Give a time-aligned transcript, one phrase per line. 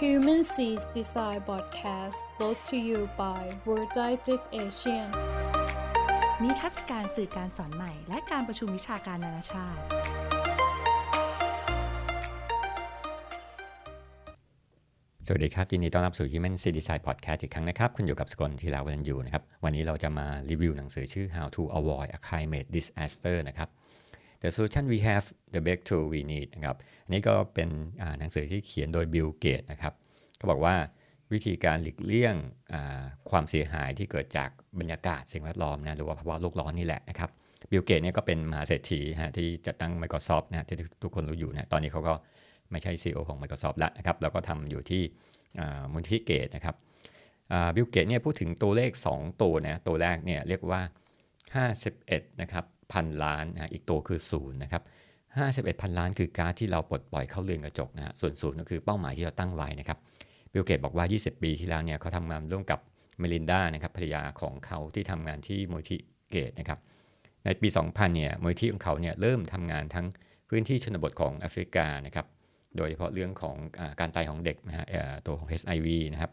[0.00, 5.08] Human Seas Design Podcast brought to you by World Didactic Asian
[6.42, 9.80] นิทรรศการสื่อการสอนใหม่ และการประชุมวิชาการนานาชาติ
[15.26, 23.36] สวัสดีครับ ยินดีต้อนรับสู่ Human C Design Podcast อีกครั้งนะครับ คุณอยู่กับสกลทีลาวันอยู่นะครับ วันนี้เราจะมารีวิวหนังสือชื่อ How to Avoid a Climate Disaster
[23.48, 23.68] นะครับ
[24.42, 27.68] The Solution We Have The Breakthrough We Need นะครับอันนี้ก็เป็น
[28.18, 29.92] หนังสือที่เขียนโดย Bill Gates นะครับ
[30.36, 30.74] เขาบอกว่า
[31.32, 32.34] วิธีการหลีกเลี่ยง
[33.30, 37.30] ความเสียหายที่เกิดจากบรรยากาศสิ่งแวดล้อมนะหรือว่าภาวะโลกร้อนนี่แหละนะครับ
[37.70, 42.14] บิลเกตเนี่ยก็เป็นมหาเศรษฐีฮะที่จัดตั้ง Microsoft นะที่ทุกคนรู้อยู่นะตอนนี้เขาก็
[42.70, 45.02] ไม่ใช่ CEO ของ Microsoft แล้วนะครับแล้วก็ทำอยู่ที่
[45.92, 46.74] มูลนิธิเกตส์นะครับ
[47.74, 50.82] บิลเกตเนี่ยพูดถึงตัวเลข 2 ตัวนะตัวแรกเนี่ยเรียกว่า
[51.60, 54.82] 51 นะครับ พันล้านนะอีกตัวคือศูนย์นะครับ
[55.32, 59.98] 51 พันล้านคือการที่เราปลดปล่อยก๊าซเรือนกระจกนะฮะส่วนศูนย์ก็คือเป้าหมายที่เราตั้งไว้นะครับ
[60.52, 62.78] บิลเกตบอกว่า 20 ปีที่แล้วเนี่ยเขาทำงานร่วมกับ
[63.18, 65.98] เมลินดานะครับภรรยาของเขาที่ทำงานที่มูลนิธิ
[66.30, 66.78] เกตส์นะครับ
[67.44, 70.06] ในปี 2000 เนี่ยมูลนิธิของเขาเนี่ยเริ่มทำงานทั้ง
[70.48, 72.26] พื้นที่ชนบทของแอฟริกานะครับ
[72.76, 74.86] โดยเฉพาะเรื่องของอการตายของเด็กนะฮะ
[75.26, 76.32] ตัวของ HIV นะครับ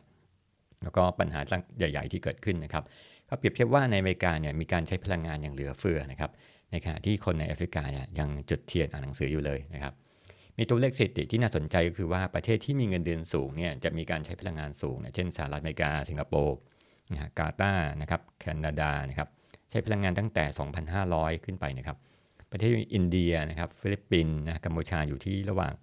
[0.83, 1.39] แล้วก็ปัญหา
[1.77, 2.83] ใหญ่ ๆ ที่เกิดขึ้นนะครับ
[3.27, 6.31] เขาเปรียบเทียบว่าในอเมริกาเนี่ยมีการใช้พลังงานอย่างเหลือเฟือนะครับ
[6.71, 9.93] ในขณะที่คนในแอฟริกาเนี่ยยังจุดเทียนอ่านหนังสืออยู่เลยนะครับ
[10.57, 16.57] มีตัวเลขสถิติที่น่าสนใจก็คือว่าประเทศที่มีเงินเดือนสูงเนี่ยจะมีการใช้พลังงานสูงเช่นสหรัฐอเมริกา สิงคโปร์
[17.11, 19.29] นะฮะกาตาร์นะครับแคนาดานะครับ
[19.69, 20.45] ใช้พลังงานตั้งแต่
[20.95, 21.97] 2,500 ขึ้นไปนะครับ
[22.51, 25.73] ประเทศอินเดียนะครับฟิลิปปินส์นะกัมพูชาอยู่ที่ระหว่าง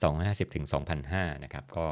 [0.00, 0.64] 250 ถึง
[1.04, 1.86] 2,500 นะครับก็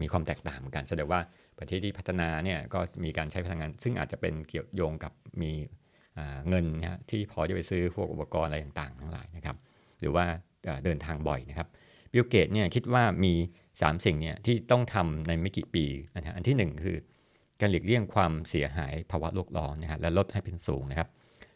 [0.00, 1.20] มีความแตกต่างกันแสดงว่า
[1.58, 5.52] ประเทศที่พัฒนาเนี่ยก็มีการใช้พลังงาน ซึ่งอาจจะเป็นเกี่ยวโยงกับมี
[6.48, 9.56] เงินนะที่พอจะไปซื้อพวกอุปกรณ์อะไรต่างๆ ทั้งหลายนะครับ
[10.00, 10.24] หรือว่า
[10.84, 11.68] เดินทางบ่อยนะครับ
[12.12, 13.32] บิลเกตเนี่ยคิดว่ามี
[13.70, 15.84] 3 สิ่งเนี่ยที่ต้องทำในไม่กี่ปี
[16.16, 16.96] นะฮะอันที่ 1 คือ
[17.60, 21.08] การหลีกเลี่ยงความเสียหายภาวะโลกร้อนนะฮะและลดให้เป็นสูงนะครับ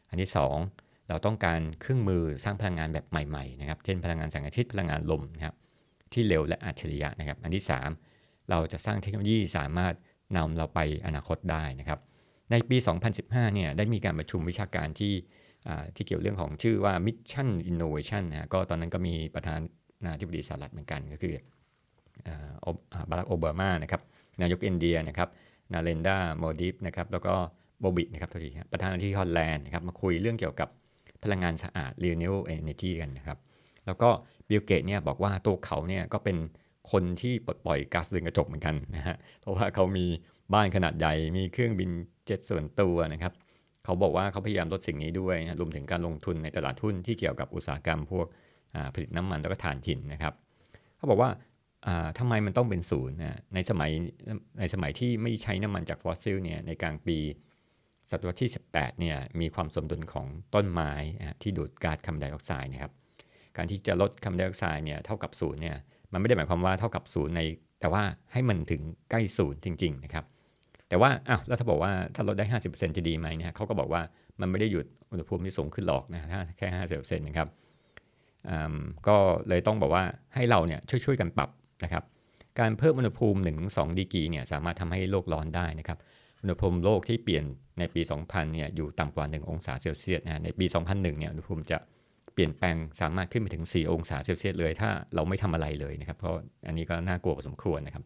[0.08, 0.30] อันที่
[0.70, 5.54] 2 เราต้องการเครื่องมือสร้างพลังงานแบบใหม่ๆนะครับเช่นพลังงานแสงอาทิตย์พลังงานลมนะครับ
[6.12, 8.07] ที่เร็วและอัจฉริยะนะครับ อันที่ 3
[8.50, 9.94] เราจะสร้างเทคโนโลยีสามารถ
[10.36, 12.00] นำเราไปอนาคตได้นะครับ
[12.50, 12.76] ในปี
[13.16, 15.14] 2015 เนี่ยได้มีการประชุมวิชาการที่
[15.94, 19.54] ที่เกี่ยวเรื่องของชื่อว่า Mission Innovation นะก็ตอนนั้นก็มีประธา
[20.04, 21.34] นาธิบดีสหรัฐเหมือนกันก็คือ
[23.10, 24.02] บารักโอบามานะครับ
[24.42, 25.28] นายกอินเดียนะครับ
[25.72, 27.34] นเรนทราโมดีนะครับแล้วก็
[27.80, 30.68] โบบินะครับทีประธานาธิบดีฮอลแลนด์นะครับมาคุยเรื่องเกี่ยวกับ
[31.22, 33.38] พลังงานสะอาด renewable energy กันนะครับ
[33.86, 34.08] แล้วก็
[34.48, 36.36] บิลเกตเนี่ยบอกว่าตัวเขาเนี่ยก็เป็น
[36.92, 40.06] คนที่ปลดปล่อยก๊าซเรือนกระจกเหมือนกันนะฮะ เพราะว่าเขามี
[40.54, 41.90] บ้านขนาดใหญ่ มีเครื่องบิน
[42.26, 43.32] เจ็ตส่วนตัวนะครับ
[43.84, 48.26] เขาบอกว่าเขาพยายามลดสิ่งนี้ด้วยนะรวมถึงการลงทุนในตลาดหุ้นที่เกี่ยวกับอุตสาหกรรมพวก
[48.94, 50.34] ผลิตน้ำมันแล้วก็ถ่านหินนะครับ
[50.96, 51.30] เขาบอกว่า
[52.18, 53.90] ทำไมมันต้องเป็นศูนย์นะในสมัย
[54.60, 57.18] ในสมัยที่ไม่ใช้น้ำมันจากฟอสซิลเนี่ยในกลางปี
[58.10, 60.92] ศตวรรษที่ 18เนี่ยมีความสมดุลของต้นไม้
[61.42, 62.92] ที่ดูดก๊าซคาร์บอนไดออกไซด์นะครับ
[63.56, 65.76] การที่จะลดคาร์บอนไดออกไซด์เนี่ยเท่ากับศูนย์เนี่ย
[66.12, 67.40] มันไม่ได้หมายความว่าเท่ากับศูนย์ใน
[67.80, 68.02] แต่ว่า
[68.32, 70.24] ให้มันถึงใกล้ศูนย์จริง ๆ นะครับ
[70.88, 74.02] แต่ว่าอ้าวแล้วถ้าบอกว่าถ้าลดได้ 50%จะดีไหมเนี่ยเขาก็บอกว่า
[74.40, 77.48] มันไม่ได้หยุดอุณหภูมิที่สูงขึ้นหรอกนะถ้าแค่50%นะครับ
[79.06, 79.16] ก็
[79.48, 80.04] เลยต้องบอกว่า
[80.34, 81.50] ให้เราเนี่ยช่วยๆกันปรับ
[81.84, 82.04] นะครับ
[82.60, 83.38] การเพิ่มอุณหภูมิ
[83.68, 85.98] 1-2ดีกรีเนี่ยสามารถทำให้โลกร้อนได้นะครับ
[86.42, 87.44] อุณหภูมิโลกที่เปลี่ยน
[87.78, 96.34] ในปี 2000 เนี่ยอยู่ต่ำกว่า 1 องศาเซลเซียสนะในปี 2001 เนี่ยอุณหภูมิจะเปลี่ยนแปลงสามารถขึ้นไปถึง 4 องศาเซลเซียสเลย ถ้าเราไม่ทำอะไรเลยนะครับ เพราะ
[96.66, 98.04] อันนี้ก็น่ากลัวพอสมควรนะครับ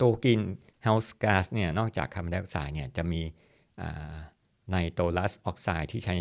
[0.00, 3.20] ตัว greenhouse gas เนี่ยนอกจากคาร์บอนไดออกไซด์เนี่ยจะมี
[4.70, 6.14] ไนโตรัสออกไซด์ที่ใช้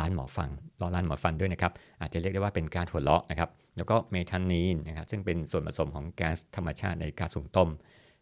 [0.00, 7.68] ร้านหมอฟันล้อร้านหมอฟันด้วยนะครับ อาจจะเรียกได้ว่าเป็นก๊าซหัวเราะนะครับ แล้วก็เมทานีนนะครับซึ่งเป็นส่วนผสมของแก๊สธรรมชาติในก๊าซสูงต้ม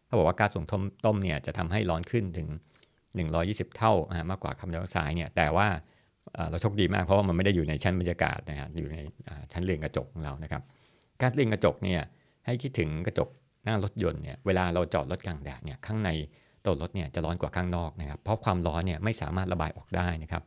[0.07, 2.49] เขาบอกว่าก๊าซสูงต้มต้มเนี่ยจะทำให้ร้อนขึ้นถึง
[3.13, 3.93] 120 เท่า
[4.31, 5.69] มากกว่าคาร์บอนไดออกไซด์เนี่ยแต่ว่า
[6.51, 8.97] เราโชคดีมากเพราะว่ามันไม่ได้อยู่ในชั้นบรรยากาศนะครับอยู่ใน
[9.53, 10.63] ชั้นเรือนกระจกของเรานะครับ
[11.21, 12.01] กาซเรือนกระจกเนี่ย
[12.47, 13.29] ให้คิดถึงกระจก
[13.65, 16.11] หน้ารถยนต์เนี่ยเวลาเราจอดรถกลางแดดเนี่ยข้างใน
[16.65, 20.43] ตัวรถเนี่ยจะร้อนกว่าข้างนอกนะครับ เพราะความร้อนเนี่ยไม่สามารถระบายออกได้นะครับ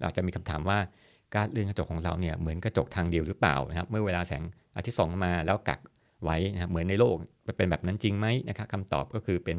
[0.00, 0.78] เราจะมีคำถามว่า
[1.34, 4.42] การเรือนกระจกของเราเนี่ยเหมือนกระจกทางเดียวหรือเปล่านะครับ เมื่อเวลาแสง
[4.76, 5.80] อาทิตย์ส่องมาแล้วกัก
[6.24, 7.14] ไว้นะครับเหมือนในโลก
[7.56, 9.58] เป็นแบบนั้นจริงไหมนะครับคำตอบก็คือเป็น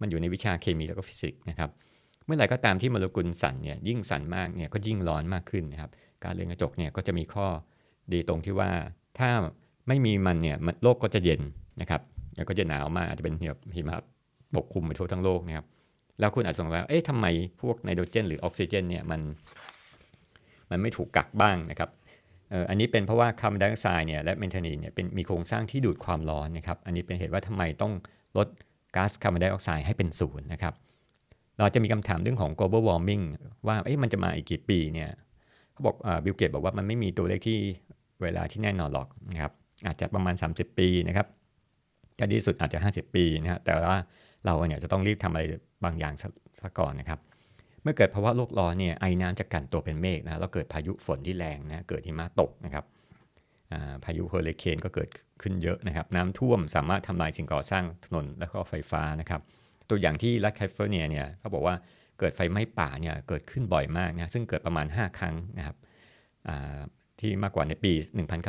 [0.00, 1.70] มันอยู่ในวิชาเคมีแล้วก็ฟิสิกส์นะครับ
[2.26, 5.90] เมื่อไหร่ก็ตามที่โมเลกุลสั่นเนี่ยยิ่งสั่นมากเนี่ยก็ยิ่งร้อนมากขึ้นนะครับ
[6.24, 7.46] การเรือนกระจกเนี่ยก็จะมีข้อ
[8.12, 8.70] ดีตรงที่ว่า
[9.18, 9.30] ถ้า
[9.88, 11.40] ไม่มีมันเนี่ยโลกก็จะเย็น
[11.80, 12.02] นะครับ
[12.36, 13.96] แล้วก็จะหนาวมากอาจจะเป็นแบบหิมะ
[14.56, 15.66] ปกคลุมไปทั่วทั้งโลกนะครับ
[16.20, 17.26] แล้วคุณอาจสงสัยว่าเอ๊ะทำไม
[17.62, 19.20] พวกไนโตรเจน หรือออกซิเจนเนี่ยมัน
[20.70, 21.90] มันไม่ถูกกักบ้างนะครับ
[22.68, 27.92] อันนี้เป็นเพราะว่าคาร์บอนไดออกไซด์เนี่ยและเมทานีนเนี่ยเป็นมีโครงสร้างที่ดูดความร้อนนะครับ อันนี้เป็นเหตุว่าทำไมต้อง
[28.36, 28.48] ลด
[28.96, 30.74] ก๊าซคาร์บอนไดออกไซด์ให้เป็นศูนย์นะครับ
[31.58, 33.24] เราจะมีคำถามเรื่องของ global warming
[33.66, 35.10] ว่าเอ๊ะมันจะมาอีกกี่ปีเนี่ย
[35.72, 37.58] เขาบอกบิลเกตบอกว่ามันไม่มีตัวเลขที่
[38.22, 39.52] เวลาที่แน่นอนหรอกนะครับ
[39.86, 41.26] อาจจะประมาณ 30 ปีนะครับ
[42.18, 43.98] จะดีสุดอาจจะ 50 ปีนะฮะแต่ว่า
[44.44, 45.42] เราเนี่ยจะต้องรีบทำอะไร
[45.84, 46.14] บางอย่าง
[46.60, 47.18] ซะก่อนนะครับ
[47.82, 52.84] เมื่อเกิดภาวะโลกร้อนเนี่ยไอ้น้ำจะกลั่นตัวเป็นเมฆนะแล้วเกิดพายุฝนที่แรงนะเกิดหิมะตกนะครับ
[54.04, 55.08] พายุเฮอริเคนก็เกิด
[55.42, 59.40] ขึ้นเยอะนะครับ น้ำท่วมสามารถทำลายสิ่งก่อสร้างถนนและก็ไฟฟ้านะครับ
[59.90, 61.74] ตัวอย่างที่รัฐแคลิฟอร์เนียเนี่ยเขาบอกว่า
[62.18, 65.76] เกิดไฟไหม้ป่าเนี่ยเกิดขึ้นบ่อยมากนะซึ่งเกิดประมาณ 5 ครั้งนะครับ
[67.20, 67.92] ที่มากกว่าในปี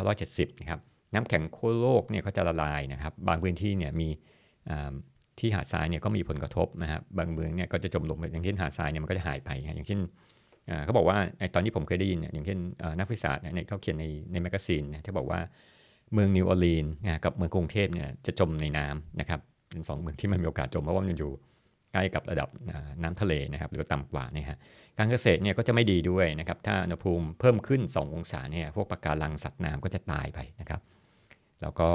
[0.01, 0.79] 1970 นะครับ
[1.13, 4.09] น้ำแข็งขั้วโลกเนี่ยก็จะละลายนะครับ บางพื้นที่เนี่ยมี
[5.39, 9.99] ที่หาดทรายเนี่ยก็มีผลกระทบนะครับบางเมืองเนี่ยก็จะจมลงไปอย่างเช่นหาดทรายเนี่ยมันก็จะหายไปอย่างเช่น
[10.85, 11.17] เขาบอกว่า
[11.53, 12.59] ตอนที่ผมเคยได้ยินอย่างเช่น
[12.99, 15.39] นักวิชาเนี่ยเขาเขียนในใน magazine เนี่ยที่บอกว่า
[16.13, 16.85] เมืองนิวออร์ลีน
[17.25, 19.39] กับเมืองกรุงเทพเนี่ยจะจมในน้ำนะครับ
[19.75, 21.31] เป็นสองเมืองที่มันมีโอกาสจมเพราะว่ามันอยู่
[21.93, 22.49] ใกล้กับระดับ
[23.03, 24.57] น้ำทะเลนะครับหรือต่ำกว่านี่ฮะ
[24.97, 30.81] การเกษตรเนี่ยก็จะไม่ดีด้วยนะครับถ้าอุณหภูมิเพิ่มขึ้น 2 องศาเนี่ยพวกปะการังสัตว์น้ำก็จะตายไปนะครับ
[31.61, 31.89] แล้วก็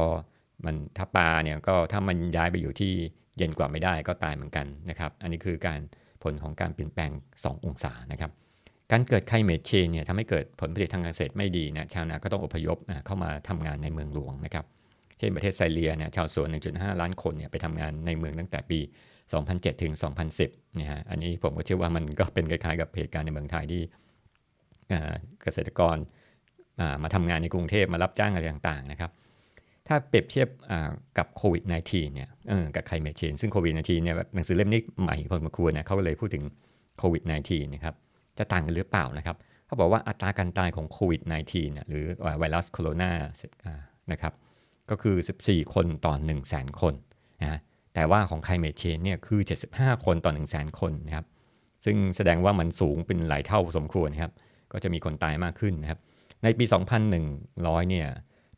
[0.65, 2.93] มันถ้าปลาเนี่ยก็ถ้ามันย้ายไปอยู่ที่
[3.37, 5.81] เย็นกว่าไม่ได้ก็ตายเหมือนกันนะครับอันนี้คือการ
[6.23, 8.31] ผลของการเปลี่ยนแปลง 2 องศานะครับ
[8.93, 14.65] การเกิดไคลเมทเชนเนี่ยทำให้เกิดผลผลิตทางการเกษตรไม่ดีนะชาวนาก็ต้องอพยพเข้ามาทำงานในเมืองหลวงนะครับ
[15.21, 18.79] เช่นประเทศไซเลียเนี่ยชาวสวน 1.5 ล้านคนเนี่ยไปทำงานในเมืองตั้งแต่ปี
[19.31, 19.93] 2007 ถึง
[20.37, 23.83] 2010นะฮะอันนี้ผมก็เชื่อว่ามันก็เป็นคล้ายๆกับเหตุการณ์ในเมืองไทยที่
[25.43, 25.97] เกษตรกร
[27.03, 29.11] มาทำงานในกรุงเทพมารับจ้างอะไรต่างๆนะครับ
[29.87, 30.49] ถ้าเปรียบเทียบ
[31.19, 32.29] กับโควิด -19 เนี่ย
[32.75, 36.45] กับไคลเมทเชนซึ่งโควิด -19 เนี่ยหนังสือเล่มนี้ใหม่พอสมควรนะเขาก็เลยพูดถึง
[36.99, 37.95] โควิด -19 นะครับ
[38.39, 41.21] จะต่างกันหรือเปล่านะครับเขาบอกว่าอัตราการตายของโควิด
[41.55, 42.05] -19 หรือ
[42.39, 43.11] ไวรัสโคโรนา
[44.13, 44.33] นะครับ
[44.91, 45.17] ก็คือ
[45.47, 46.95] 14 คนต่อ 1 0 0 0 0แสนคน
[47.43, 47.59] นะ
[47.95, 49.41] แต่ว่าของ climate change เนี่ยคือ
[49.73, 51.27] 75 คนต่อ 1 0 0 0 0แสนคนนะครับ
[51.85, 54.33] ซึ่งแสดงว่ามันสูงเป็นหลายเท่าสมควรครับ
[54.73, 55.99] ก็จะมีคนตายมากขึ้นนะครับ
[56.43, 56.65] ในปี
[57.29, 58.09] 2100 เนี่ย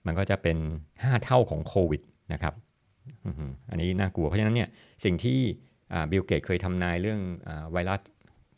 [0.07, 0.57] มันก็จะเป็น
[0.93, 2.03] 5 เท่าของโควิด
[2.33, 2.55] นะครับ
[3.71, 4.69] อันนี้น่ากลัว เพราะฉะนั้นเนี่ย
[5.05, 5.39] สิ่งที่
[6.11, 7.21] บิลเกตเคยทำนายเรื่อง
[7.73, 8.01] ไวรัส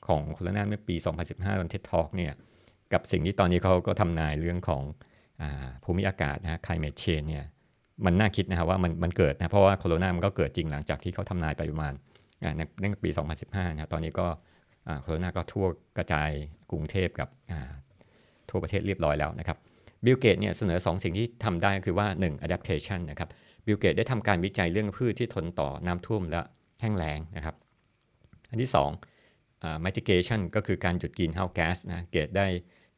[0.06, 2.32] ของโคโรนาเมื่อปี 2015 ตอน TED Talk เนี่ย
[2.92, 4.82] กับสิ่งที่ตอนนี้เขาก็ทำนายเรื่องของ
[5.42, 7.44] ภูมิอากาศนะฮะ climate change เนี่ย
[8.04, 11.94] มันน่าคิดนะครับว่ามันมันเกิดนะเพราะว่าโคโรนามันก็เกิดจริงหลังจากที่เขาทำนายไปประมาณ
[12.80, 13.10] ในปี
[13.44, 14.26] 2015นะตอนนี้ก็
[15.02, 16.30] โคโรนาก็ทั่วกระจาย
[16.70, 17.28] กรุงเทพกับ
[18.50, 19.58] ทั่วประเทศเรียบร้อยแล้วนะครับ
[20.04, 22.46] บิลเกตเนี่ยเสนอ 2 สิ่งที่ทำได้คือว่า 1.
[22.46, 23.28] adaptation นะครับ
[23.66, 26.40] บิลเกตได้ทำการวิจัยเรื่องพืชที่ทนต่อน้ำท่วมและ
[26.80, 27.54] แห้งแล้งนะครับ
[28.50, 28.70] อันที่
[29.28, 32.46] 2 mitigation ก็คือการหยุด greenhouse gas นะเกตได้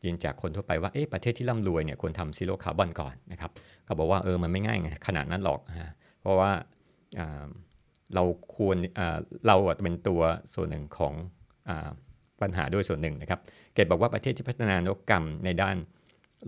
[0.06, 3.50] ยินจากคนทั่วไปว่าเอ๊ะประเทศที่ร่ำรวยเนี่ยควรทำ zero carbon ก่อนนะครับ
[3.84, 6.50] เขาบอกว่าเออมันไม่ง่ายไงขนาดนั้นหรอกฮะเพราะว่า
[8.14, 8.24] เรา
[8.56, 8.76] ควร
[9.46, 10.20] เราเป็นตัว
[10.54, 11.14] ส่วนหนึ่งของ
[12.42, 13.40] ปัญหาด้วยส่วนหนึ่งนะครับ
[13.74, 15.76] เกตบอกว่าประเทศที่พัฒนานวัตกรรมในด้าน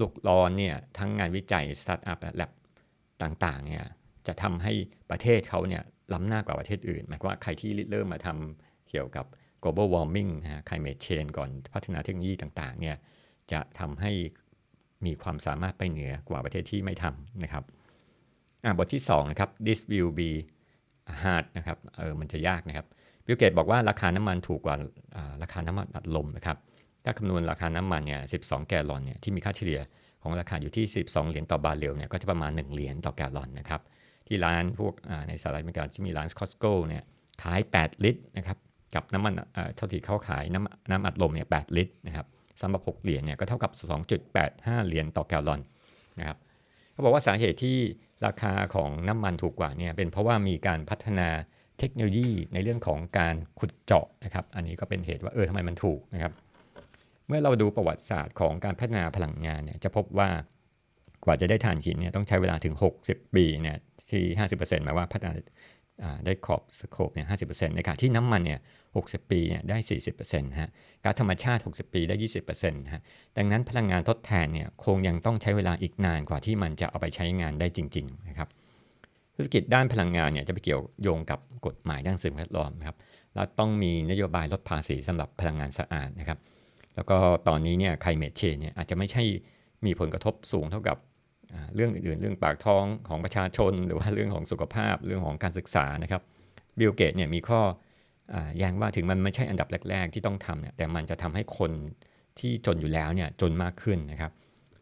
[0.00, 2.50] โลกร้อนเนี่ยทั้งงานวิจัยสตาร์ทอัพและแลบ
[3.22, 3.84] ต่างๆเนี่ย
[4.26, 4.72] จะทำให้
[5.10, 5.82] ประเทศเขาเนี่ย
[6.12, 9.26] ล้ำหน้ากว่าประเทศอื่น หมายความว่าใครที่เริ่มมาทำเกี่ยวกับ
[9.62, 12.96] global warming นะฮะ climate change ก่อนพัฒนาเทคโนโลยีต่างๆเนี่ย
[13.52, 14.12] จะทำให้
[15.06, 17.64] มีความสามารถไปเหนือกว่าประเทศที่ไม่ทำนะครับ
[18.78, 20.30] บทที่2นะครับ this will be
[21.22, 22.86] hard นะครับเออมันจะยากนะครับ
[23.24, 24.76] บิลเกตบอกว่าราคาน้ำมันถูกกว่า
[25.42, 26.56] ราคาน้ำมันอัดลมนะครับ
[27.04, 29.80] ถ้าคำนวณราคาน้ำมันเนี่ย12 แกลลอนเนี่ยที่มีค่าเฉลี่ย
[30.22, 33.80] ของราคาอยู่ที่ 12 เหรียญต่อบาร์เรลเนี่ยก็จะประมาณ 1 เหรียญต่อแกลลอนนะครับ
[34.26, 34.94] ที่ร้านพวก
[35.28, 37.02] ในสหรัฐอเมริกาที่มีร้านคอสโก้เนี่ย
[37.42, 38.58] ขาย 8 ลิตรนะครับ
[38.94, 39.32] กับน้ำมัน
[39.76, 42.26] เท่าที่เขาขายน้ำน้ำอัดลมเนี่ย8ลิตรนะครับ
[42.60, 43.72] สำหรับ6เหรียญเนี่ยก็เท่ากับ
[44.30, 45.60] 2.85 เหรียญต่อแกลลอน
[46.18, 46.38] นะครับ
[46.92, 47.76] เขาบอกว่าสาเหตุที่
[48.26, 51.28] ราคาของน้ำมันถูกกว่าเนี่ยเป็นเพราะว่ามีการพัฒนา
[51.78, 56.32] เทคโนโลยีในเรื่องของการขุดเจาะนะครับ อันนี้ก็เป็นเหตุว่าเออทำไมมันถูกนะครับ
[57.26, 60.28] เมื่อเราดูประวัติศาสตร์ของการพัฒนาพลังงานเนี่ยจะพบว่า
[61.24, 62.74] กว่าจะได้ถ่านหินเนี่ยต้องใช้เวลาถึง
[63.04, 63.78] 60 ปีเนี่ย
[64.10, 65.32] ที่ 50%หมายว่าพัฒนา
[66.26, 68.60] ได้ขอบสโคปเนี่ย50%ในขณะที่น้ำมันเนี่ย
[68.94, 69.78] 60ปีเนี่ยได้
[70.18, 70.70] 40%ฮะ
[71.04, 72.16] ก๊าซธรรมชาติ 60 ปีได้
[72.54, 73.02] 20%ฮะ
[73.36, 78.48] ดังนั้นพลังงานทดแทนเนี่ยคงยังต้องใช้เวลาอีกนานกว่าที่มันจะเอาไปใช้งานได้จริงๆนะครับ
[79.36, 82.96] ธุรกิจด้านพลังงานเนี่ยจะไปเกี่ยวโยงกับกฎหมายด้านสิ่งแวดล้อมครับ
[83.34, 86.38] แล้วต้องมีนโยบายลดภาษีสำหรับพลังงานสะอาดนะครับ
[86.94, 87.16] แล้วก็
[87.48, 89.22] ตอนนี้เนี่ย climate change เนี่ยอาจจะไม่ใช่
[89.86, 90.96] มีผลกระทบสูงเท่ากับ
[91.74, 96.22] เรื่องอื่นๆ เรื่องปากท้องของประชาชน หรือว่าเรื่องของสุขภาพเรื่องของการศึกษานะครับ
[96.78, 97.60] บิลเกตเนี่ยมีข้อ
[98.58, 101.72] แย้งว่าถึงมันไม่ใช่อันดับแรก ๆ ที่ต้องทำเนี่ยแต่มันจะทำให้คน
[102.38, 104.32] ที่จนอยู่แล้วเนี่ยจนมากขึ้นนะครับ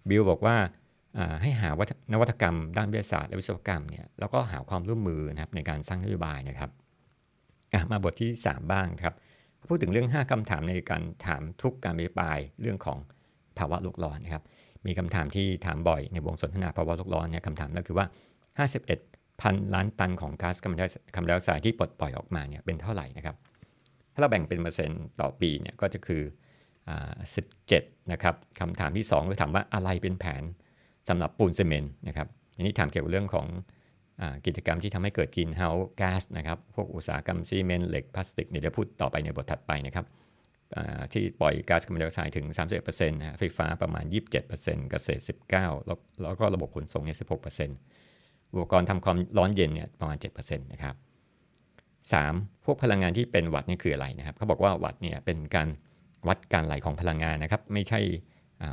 [0.09, 0.57] บิลบอกว่า
[1.43, 1.71] ให้หา
[2.13, 6.71] นวัตกรรมด้านวิทยาศาสตร์และวิศวกรรมเนี่ยแล้วก็หาความร่วมมือนะครับในการสร้างนโยบายนะครับ
[7.91, 9.15] มาบทที่ 3 บ้างครับ
[9.69, 12.99] พูดถึงเรื่อง 5คำถามในการถามทุกการอภิปรายเรื่องของ
[13.59, 14.43] ภาวะโลกร้อนนะครับ
[14.87, 18.07] มีคำถามที่ถามบ่อยในวงสนทนาภาวะโลกร้อนเนี่ยคำถามก็คือว่า
[18.73, 20.79] 51 พันล้านตันของก๊าซคาร์บอน
[21.29, 23.37] ไดออกไซด์ที่ปลดปล่อยออกมาเนี่ยเป็นเท่าไหร่นะครับ
[24.13, 26.23] ถ้าเราแบ่งเป็นเปอร์เซ็นต์ต่อปีเนี่ยก็จะคือ
[27.17, 30.43] 17นะครับคำถามที่2ก็ถามว่าอะไรเป็นแผน
[31.09, 33.47] สำหรับปูนซีเมนต์นะครับอันนี้ถามเกี่ยวกับเรื่องของ
[34.21, 40.07] อกิจกรรมที่ทำให้เกิดกินเฮาส์แก๊สนะครับพวกอุตสาหกรรมซีเมนต์เหล็กพลาสติกเนี่ยจะพูดต่อไปในบทถัดไปนะครับ
[41.13, 42.47] ที่ปล่อยก๊าซคาร์บอนไดออกไซด์ถึง
[42.83, 50.95] 31%นะไฟฟ้าประมาณ 27%เกษตร 19 แล้วแล้วก็ระบบขนส่งเนี่ย16%อุปกรณ์ทำความร้อนเย็นเนี่ยประมาณ 7%นะครับ
[51.61, 52.65] 3.
[52.65, 55.69] พวกพลังงานที่เป็นวัตต์นี่คืออะไรนะครับ เขาบอกว่าวัตต์เนี่ยเป็นการ
[56.29, 58.01] วัดการไหลของพลังงานนะครับ ไม่ใช่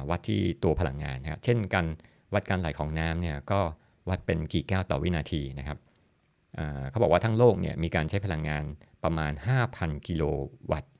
[0.09, 1.85] วัดที่ตัวพลังงานนะครับ เช่นการ
[2.33, 3.59] วัดการไหลของน้ำเนี่ยก็
[4.09, 5.77] วัดเป็นกี่แก้วต่อวินาทีนะครับ
[6.89, 8.63] เขาบอกว่าทั้งโลกเนี่ยมีการใช้พลังงาน
[9.03, 9.31] ประมาณ
[9.69, 10.23] 5,000 กิโล
[10.71, 10.92] วัตต์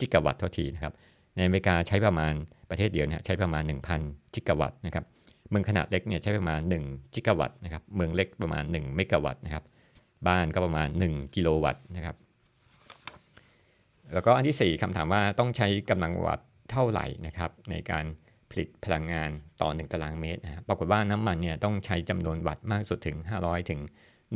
[0.00, 0.92] จิกะวัตต์โทษทีนะครับ
[1.36, 2.32] ในอเมริกาใช้ประมาณ
[2.70, 3.62] ประเทศเดียวเนี่ยใช้ประมาณ
[3.98, 5.04] 1,000 จิกะวัตต์นะครับ
[5.50, 9.64] เมืองขนาดเล็กเนี่ยใช้ประมาณ 1 จิกะวัตต์นะครับเมืองเล็กประมาณ 1 เมกะวัตต์นะครับ
[10.28, 12.16] บ้านก็ประมาณ 1 กิโลวัตต์นะครับ
[14.12, 18.04] แล้วก็อันที่ 4คำถามว่าต้องใช้กำลังวัตต์เท่าไหร่นะครับในการ
[18.50, 23.80] ผลิตพลังงานต่อ 1 ตารางเมตรนะปรากฏว่าน้ำมันเนี่ยต้องใช้จำนวนวัตต์มากสุดถึง 500 ถึง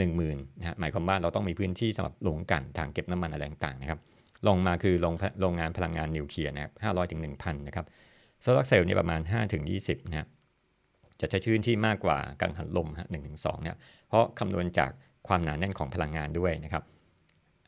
[0.02, 4.00] 10,000นะฮะหมายความว่าเราต้องมีพื้นที่สำหรับหลงกันทางเก็บน้ำมันอะไรต่างๆนะครับ
[4.49, 7.87] ลงมาคือโรงโรงงานพลังงานนิวเคลียร์นะครับ500ถึง1,000นนะครับ
[8.42, 10.26] โซลาร์เซลล์เนี่ยประมาณ5ถึง20นะ
[11.20, 13.76] จะใช้พื้นที่มากกว่ากังหันลมฮะ1ถึง2เนี่ย
[14.09, 14.90] เพราะคำนวณจาก
[15.28, 16.82] ความหนาแน่นของพลังงานด้วยนะครับ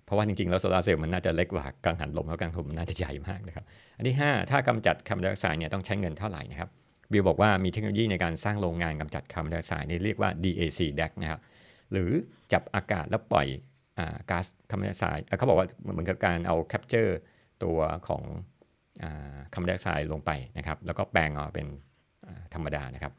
[0.04, 3.64] เพราะว่าจริงๆ แล้วโซลาร์เซลล์มันน่าจะเล็กกว่ากังหันลมแล้วกังหันลมน่าจะใหญ่มากนะครับ
[3.96, 6.68] อันที่ 5 ถ้ากำจัดคาร์บอนไดออกไซด์เนี่ยต้องใช้เงินเท่าไหร่นะครับ
[7.12, 11.40] บิลบอกว่ามีเทคโนโลยีในการสร้างโรงงานกำจัดคาร์บอนไดออกไซด์นี่เรียกว่า DAC DAC นะครับ
[11.92, 12.10] หรือ
[12.52, 13.46] จับอากาศแล้วปล่อย
[14.30, 17.18] ก๊าซคาร์บอนไดออกไซด์เขาบอกว่าเหมือนกับการเอา capture
[17.64, 18.22] ตัวของ
[19.52, 21.66] คาร์บอนไดออกไซด์ลงไปนะครับ แล้วก็แปลงออกเป็น
[22.54, 23.12] ธรรมดานะครับ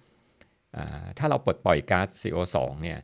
[1.17, 2.99] ถ้าเราปลดปล่อยก๊าซ CO2 เนี่ย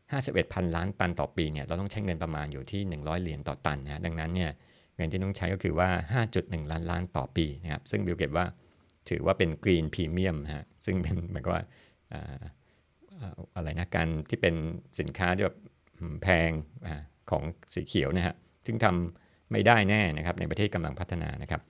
[0.00, 4.50] 51พันล้านตันต่อปีเนี่ยเราต้องใช้เงินประมาณอยู่ที่ 100 เหรียญต่อตันนะดังนั้นเนี่ย
[4.96, 5.88] เงินที่ต้องใช้ก็คือว่า
[6.30, 8.46] 5.1 ล้านล้านต่อปีนะครับซึ่งบิลเก็บว่า
[9.08, 11.64] ถือว่าเป็นกรีนพรีเมียมฮะซึ่งเป็นเหมือนกับว่า
[13.56, 14.54] อะไรนะการที่เป็น
[15.00, 15.56] สินค้าที่แบบ
[16.22, 16.50] แพง
[17.30, 17.42] ของ
[17.74, 18.34] สีเขียวนะฮะ
[18.66, 21.60] ซึ่งทำไม่ได้แน่นะครับในประเทศกำลังพัฒนานะครับ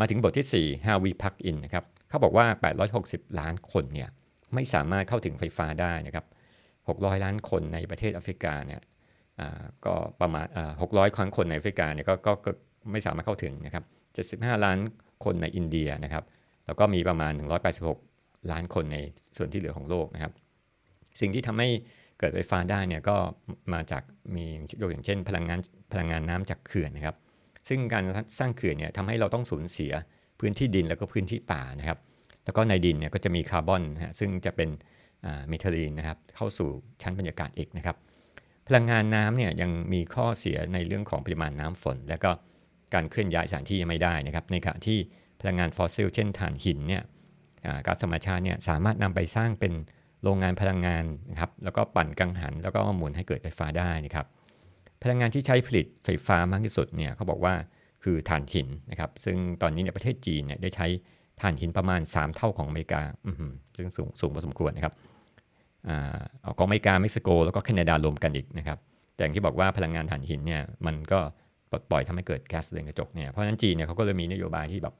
[0.00, 2.46] มาถึงบทที่ 4 how we plug in นะครับเขาบอกว่า
[2.92, 4.08] 860 ล้านคนเนี่ย
[4.54, 6.26] ไม่สามารถเข้าถึงไฟฟ้าได้นะครับ
[6.76, 8.80] 600 ล้านคนในประเทศแอฟริกาเนี่ย
[9.86, 10.46] ก็ประมาณ
[10.82, 12.14] 600 ครั้งคนในแอฟริกาเนี่ยก็
[12.46, 12.50] ก็
[12.92, 13.84] ไม่สามารถเข้าถึงนะครับ
[14.42, 14.78] 75 ล้าน
[15.24, 16.24] คนในอินเดียนะครับ
[16.66, 17.32] แล้วก็มีประมาณ
[17.92, 18.98] 186 ล้านคนใน
[19.36, 20.32] ส่วนที่เหลือของโลกนะครับ
[21.20, 21.68] สิ่งที่ทำให้
[22.22, 23.16] เกิดไฟฟ้าได้เนี่ยก็
[23.72, 24.02] มาจาก
[24.36, 24.44] มี
[24.80, 25.60] ยกอย่างเช่น พลังงาน
[25.92, 27.16] พลังงานน้ำจากเขื่อนนะครับ
[27.68, 28.04] ซึ่งการ
[28.38, 29.92] สร้างเขื่อนเนี่ยทำให้เราต้องสูญเสีย
[30.40, 31.98] พื้นที่ดินแล้วก็พื้นที่ป่านะครับ
[32.44, 34.68] แล้วก็ในดินเนี่ยก็จะมีคาร์บอนนะซึ่งจะเป็น
[35.48, 36.68] เมทาลีนนะครับเข้าสู่
[37.02, 37.96] ชั้นบรรยากาศอีกนะครับ
[38.68, 42.30] พลังงานน้ำเนี่ยยังมีข้อเสียในเรื่องของปริมาณน้ำฝน และก็
[42.94, 44.98] การเคลื่อนย้ายสถานที่ยังไม่ได้นะครับ ในขณะที่
[45.40, 47.02] พลังงานฟอสซิลเช่นถ่านหินเนี่ย
[47.86, 49.72] ก๊าซธรรมชาติเนี่ยสามารถนำไปสร้างเป็น
[50.24, 54.26] โรงงานพลังงานนะครับแล้วก็ปั่นกังหัน แล้วก็หมุนให้เกิดไฟฟ้าได้นะครับ
[55.02, 57.54] พลังงานที่ใช้ผลิตไฟฟ้ามากที่สุดเนี่ยเขาบอกว่า
[58.04, 60.86] คือถ่านหินนะครับซึ่งตอนนี้ในประเทศจีนเนี่ยได้ใช้
[61.40, 63.02] ถ่านหินประมาณ 3 เท่าของอเมริกา
[63.76, 64.94] ซึ่งสูงสูงพอสมควรนะครับ
[66.42, 68.78] เอาของอเมริกาเม็กซิโก แล้วก็แคนาดารวมกันอีกนะครับ
[69.14, 71.20] แต่อย่างที่บอกว่าพลังงานถ่านหินเนี่ยมันก็
[71.70, 74.94] ปลดปล่อยทำให้เกิดแก๊สเรือนกระจกเนี่ยเพราะฉะนั้นจีนเนี่ยเขาก็เลยมีนโยบายที่แบบ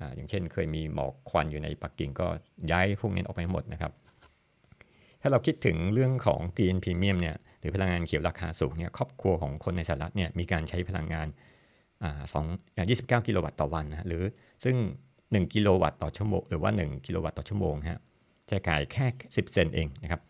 [0.00, 2.26] ออย่างเช่น เคยมีหมอกควันอยู่ในปักกิ่งก็
[2.70, 3.92] ย้ายพวกนี้ออกไปหมดนะครับ
[5.26, 11.26] ถ้าเราคิดถึงเรื่องของ Green Premium เนี่ยหรือพลังงานเขียวราคาสูงเนี่ยครอบครัวของคนในสหรัฐเนี่ยมีการใช้พลังงาน
[12.32, 12.46] สอง
[12.90, 14.22] ยี่สิบเก้ากิโลวัตต์ต่อวันนะหรือ
[14.64, 14.76] ซึ่ง
[15.14, 18.00] 1 กิโลวัตต์ต่อชั่วโมงหรือว่า 1 กิโลวัตต์ต่อชั่วโมงฮะ
[18.50, 20.20] จะขายแค่ 10 เซนเองนะครับ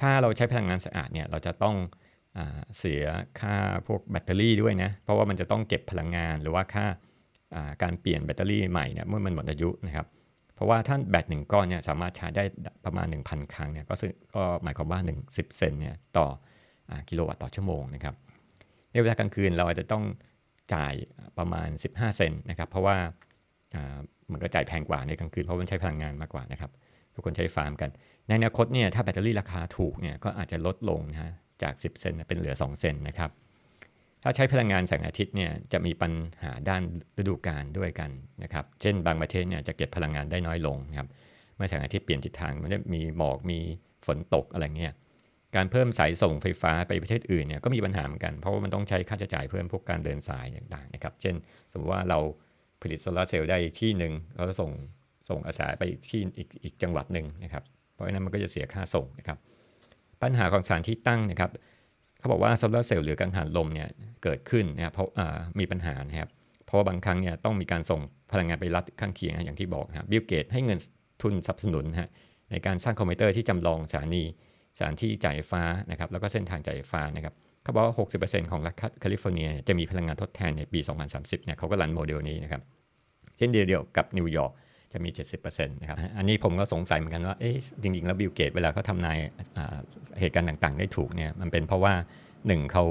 [0.00, 1.76] ถ้าเราใช้พลังงานสะอาดเนี่ยเราจะต้อง
[2.36, 2.38] อ
[2.78, 3.04] เสีย
[3.40, 6.86] ค่าพวกแบตเตอรี่ด้วยนะเพราะว่ามันจะต้องเก็บพลังงานหรือว่าค่า
[7.82, 10.06] การเปลี่ยนแบตเตอรี่ใหม่เนี่ยเมื่อมันหมดอายุนะครับ
[10.54, 12.44] เพราะว่าถ้าแบตหนึ่งก้อนเนี่ยสามารถชาร์จได้
[12.84, 13.94] ประมาณ 1,000 ครั้งเนี่ยก็
[14.34, 16.26] ก็หมายความว่า 1 10 เซนเนี่ยต่อ
[17.08, 18.14] กิโลวัตต์ต่อชั่วโมงนะครับ
[18.92, 20.04] ในเวลากลางคืนเราอาจจะต้อง
[20.74, 20.94] จ่าย
[21.38, 22.96] ประมาณ 15 เซนนะครับ เพราะว่า
[24.32, 26.70] มันก็จ่ายแพงกว่าในกลางคืนเพราะมันใช้พลังงานมากกว่านะครับ
[27.14, 27.90] ทุกคนใช้ฟาร์มกัน
[28.26, 31.32] ในอนาคตเนี่ยถ้าแบตเตอรี่ราคาถูกเนี่ยก็อาจจะลดลงนะ
[31.62, 33.30] จาก 10 เซนเป็นเหลือ 2 เซนนะครับ
[34.26, 36.12] ถ้าใช้พลังงานแสงอาทิตย์เนี่ยจะมีปัญ
[36.42, 36.82] หาด้าน
[37.18, 38.10] ฤดูกาลด้วยกัน
[38.42, 41.08] นะครับ เช่นบางประเทศเนี่ยจะเก็บพลังงานได้น้อยลงครับ
[41.56, 43.58] เมื่อแสงอาทิตย์เปลี่ยนทิศทางมันจะมีหมอกมี
[44.06, 44.94] ฝนตกอะไรเงี้ย
[45.56, 51.34] การเพิ่มสายส่งไฟฟ้าไปประเทศอื่นเนี่ยก็มีปัญหาเหมือนกัน เพราะว่ามันต้องใช้ค่าใช้จ่ายเพิ่มพวกการเดินสายต่างๆนะครับ เช่น
[51.72, 52.18] สมมติว่าเรา
[52.82, 54.70] ผลิตโซลาร์เซลล์ได้ที่หนึ่งเราก็ส่ง
[55.28, 57.64] ส่งอาสาไปที่อีกอีกจังหวัดหนึ่งนะครับ
[57.94, 59.38] เพราะฉะนั้นมันก็จะเสียค่าส่งนะครับ
[60.22, 61.50] ปัญหาของสถารที่ตั้งนะครับ
[62.24, 63.88] เขาบอกว่าโซลาร์เซลล์หรือกังหันลมเนี่ย
[64.22, 65.08] เกิดขึ้นนะครับเพราะ
[65.58, 66.28] มีปัญหานะครับ
[66.66, 68.00] เพราะว่าบางครั้งเนี่ยต้องมีการส่ง
[68.32, 70.78] พลังงานไปรัฐข้างเคียงอย่างที่บอกนะบิลเกตให้เงิน
[71.22, 72.08] ทุนสนับสนุนฮะ
[72.50, 74.22] ในการสร้างคอมพิวเตอร์ที่จำลองสถานี
[74.76, 80.80] สถานที่จ่ายไฟฟ้านะครับแล้วก็เส้นทางจ่ายไฟฟ้านะครับเขาบอกว่า 60%ของรัฐแคลิฟอร์เนียจะมีพลังงานทดแทนในปี
[81.12, 82.62] 2030เนี่ยเขาก็ run โมเดลนี้นะครับ
[83.36, 84.52] เช่นเดียวกับนิวยอร์ก
[84.94, 85.10] จะมี
[85.42, 89.16] 70%นะครับ อันนี้ผมก็สงสัยเหมือนกันว่า เอ๊ะ จริง ๆ แล้วบิลเกตเวลาเขาทำนาย
[90.20, 91.94] เหตุการณ์ต่างๆ ได้ถูกเนี่ย มันเป็นเพราะว่า
[92.46, 92.84] หนึ่งเขา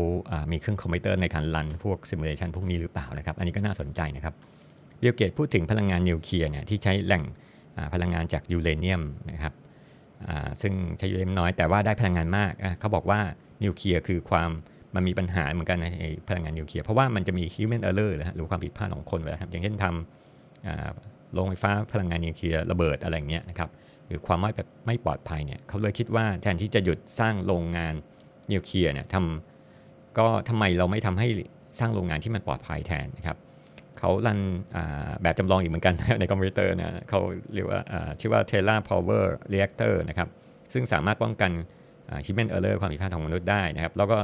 [0.51, 4.33] มีเครื่องคอมพิวเตอร์ในการ run พวก simulation พวกนี้หรือเปล่านะครับ อันนี้ก็น่าสนใจนะครับ
[5.01, 7.23] บิลเกตพูดถึงพลังงานนิวเคลียร์เนี่ยที่ใช้แหล่ง
[7.93, 9.53] พลังงานจากยูเรเนียมนะครับ
[10.61, 13.19] ซึ่งใช้ยูเรเนียมน้อยแต่ว่าได้พลังงานมาก เขาบอกว่า
[13.63, 14.49] นิวเคลียร์คือความ
[14.95, 23.69] มันมีปัญหาเหมือนกันในพลังงานนิวเคลียร์เพราะว่ามันจะมี human error หรือความผิดพลาดของคนนะครับอย่างเช่นทำ โรงไฟฟ้าพลังงานนิวเคลียร์ระเบิดอะไรเงี้ยนะครับ
[24.07, 27.93] หรือความไม่แบบไม่ปลอดภัยเนี่ยเขาเลยคิดว่าแทนที่จะหยุดสร้างโรงงาน
[28.51, 31.27] นิวเคลียร์เนี่ยทำก็ทำไมเราไม่ทำให้
[31.79, 33.37] สร้างโรงงานที่มันปลอดภัยแทนนะครับ
[33.99, 34.39] เขา run
[35.23, 37.19] แบบจำลองอีกเหมือนกันในคอมพิวเตอร์นะเขา
[37.53, 37.79] เรียกว่า
[38.19, 40.29] ชื่อว่า TerraPower Reactor นะครับ
[40.73, 41.51] ซึ่งสามารถป้องกัน
[42.25, 44.17] human error ความผิดพลาดของมนุษย์ได้นะครับ แล้วก็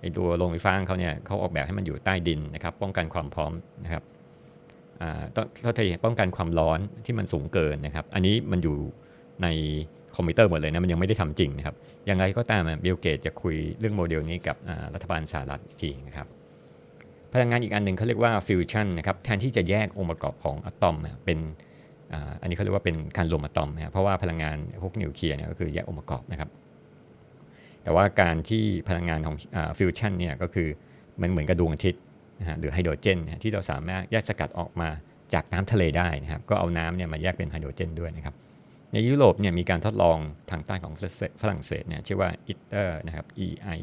[0.00, 3.52] ไอตัวโรงไฟฟ้าเขาเนี่ยเขาออกแบบให้มันอยู่ใต้ดินนะครับ ป้องกันความร้อน
[3.84, 4.02] นะครับ
[5.36, 8.76] ต้องเขาจะป้องกันความร้อนที่มันสูงเกินนะครับ อันนี้มันอยู่
[9.42, 9.48] ใน
[10.14, 11.76] คอมพิวเตอร์หมดเลยนะ มันยังไม่ได้ทำจริงนะครับ
[12.06, 14.56] อย่างไรก็ตามบิลเกตจะคุยเรื่องโมเดลนี้กับ
[14.94, 16.26] รัฐบาลสหรัฐอีกทีนะครับ
[17.32, 21.38] พลังงานอีกอันหนึ่งเขาเรียกว่าฟิวชั่นนะครับแทนที่จะแยกองค์ประกอบของอะตอมเป็น
[22.40, 26.50] อันนี้เขาเรียกว่าเป็นการรวมอะตอมนะเพราะว่าพลังงานพวกนิวเคลียร์เนี่ยก็คือแยกองค์ประกอบนะครับ
[27.82, 29.36] แต่ว่าการที่พลังงานของ
[29.78, 30.68] ฟิวชั่นเนี่ยก็คือ
[31.20, 32.02] มันเหมือนกับดวงอาทิตย์
[32.40, 34.88] นะฮะหรือไฮโดรเจนที่เราสามารถแยกสกัดออกมา
[35.34, 38.34] จากน้ำทะเลได้นะครับ ก็เอาน้ำเนี่ยมาแยกเป็นไฮโดรเจนด้วยนะครับ
[38.92, 40.18] ในยุโรปเนี่ยมีการทดลอง
[40.50, 40.92] ทางใต้ของ
[41.42, 43.46] ฝรั่งเศสเนี่ยชื่อว่า ITER นะครับ E
[43.76, 43.78] I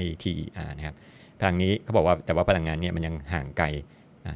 [0.00, 0.94] I T E R นะครับ
[1.42, 3.66] ทางนี้เขาบอกว่าแต่ว่าพลังงานเนี่ยมันยังห่างไกล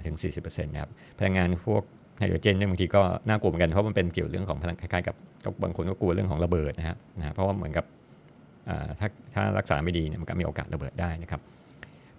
[0.06, 1.82] ถึง 40%นะครับพลังงานพวก
[2.18, 5.14] ไฮโดรเจนเนี่ยบางทีก็น่ากลัวเหมือนกันเพราะมันเป็นเกี่ยวเรื่องของพลังคล้ายๆกับ
[5.62, 7.84] บางคนก็กลัวเรื่องของระเบิดนะครับนะเพราะว่าเหมือนกับ
[9.00, 11.40] ถ้าถ้ารักษาไม่ดีเนี่ยมันก็มีโอกาสระเบิดได้นะครับ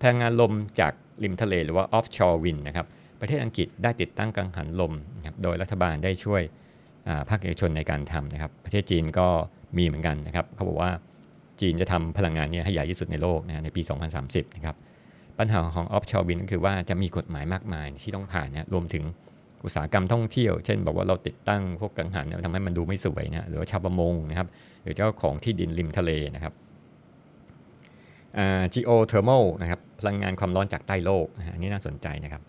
[0.04, 2.88] พลังงานลมจากริมทะเลหรือว่า offshore wind นะครับ
[3.22, 6.42] ประเทศอังกฤษได้ติดตั้งกังหันลมนะครับโดยรัฐบาลได้ช่วย
[7.30, 9.28] ภาคเอกชนในการทำนะครับ ประเทศจีนก็
[9.78, 10.92] มีเหมือนกันนะครับ เขาบอกว่า
[11.62, 13.82] จีนจะทำพลังงานนี้ให้ใหญ่ที่สุดในโลกนะในปี
[14.20, 14.76] 2030 นะครับ
[15.40, 19.04] ปัญหาของ offshore wind ก็คือว่าจะมีกฎหมายมากมายที่ต้องผ่านนะรวมถึง
[19.66, 24.48] อุตสาหกรรมท่องเที่ยว เช่น บอกว่าเราติดตั้งพวกกังหันทำให้มันดูไม่สวยนะหรือว่าชาวประมงนะครับ
[24.84, 26.54] หรือเจ้าของที่ดินริมทะเลนะครับ
[28.74, 32.42] geothermal นะครับพลังงานความร้อนจากใต้โลกอันนี้น่าสนใจนะครับ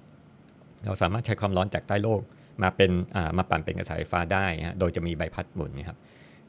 [0.85, 2.21] เราสามารถใช้ความร้อนจากใต้โลก
[2.63, 2.91] มาเป็น
[3.39, 5.99] มาปั่นเป็นกระแสไฟฟ้าได้นะโดยจะมีใบพัดหมุนนะครับ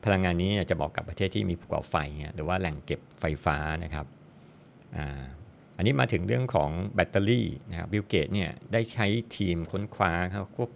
[0.06, 1.95] พลังงานนี้จะเหมาะกับประเทศที่มีภูเขาไฟ
[2.36, 4.06] หรือว่าแหล่งเก็บไฟฟ้านะครับ
[5.78, 10.69] อันนี้มาถึงเรื่องของแบตเตอรี่นะครับบิลเกตเนี่ยได้ใช้ทีมค้นคว้าครับพวก